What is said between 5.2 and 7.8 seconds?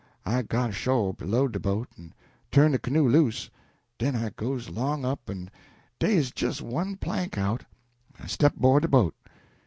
en dey 'uz jes one plank out,